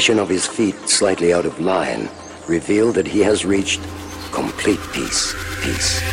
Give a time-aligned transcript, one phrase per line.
[0.00, 2.08] position of his feet slightly out of line
[2.48, 3.82] reveal that he has reached
[4.32, 6.09] complete peace, peace, peace.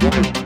[0.00, 0.39] Thank you.